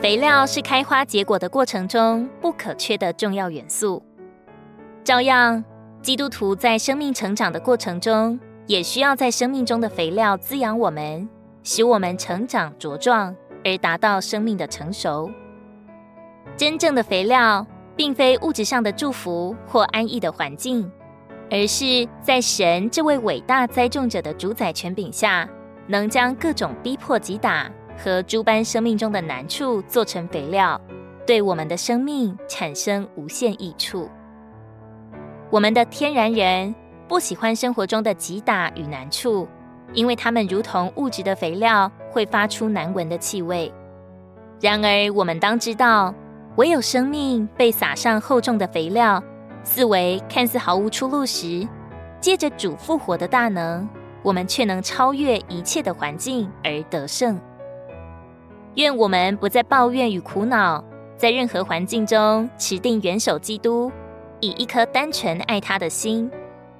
[0.00, 4.02] 肥料是开花结果的过程中不可缺的重要元素。
[5.02, 5.64] 照样，
[6.02, 11.28] 基督徒在生命成长的过程中，也需要在生命中的肥料滋养我们，
[11.64, 15.30] 使我们成长茁壮，而达到生命的成熟。
[16.56, 17.66] 真正的肥料，
[17.96, 20.88] 并非物质上的祝福或安逸的环境，
[21.50, 25.48] 而是在神这位伟大栽种者的主宰权柄下，
[25.86, 30.80] 能将各种逼迫击打和诸般生命中的难处做成肥料，
[31.26, 34.08] 对我们的生命产生无限益处。
[35.50, 36.74] 我们的天然人
[37.08, 39.46] 不喜欢生活中的击打与难处，
[39.92, 43.72] 因为它们如同物质的肥料，会发出难闻的气味。
[44.60, 46.12] 然而，我们当知道，
[46.56, 49.22] 唯有生命被撒上厚重的肥料，
[49.62, 51.66] 四维看似毫无出路时，
[52.20, 53.88] 借着主复活的大能，
[54.26, 57.40] 我们却能超越一切的环境而得胜。
[58.74, 60.82] 愿我们不再抱怨与苦恼，
[61.16, 63.88] 在任何环境中持定元首基督，
[64.40, 66.28] 以一颗单纯爱他的心，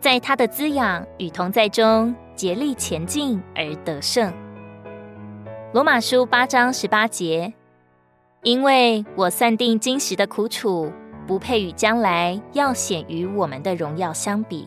[0.00, 4.32] 在他的滋养与同在中竭力前进而得胜。
[5.74, 7.52] 罗马书八章十八节，
[8.42, 10.90] 因为我算定今时的苦楚，
[11.26, 14.66] 不配与将来要显于我们的荣耀相比。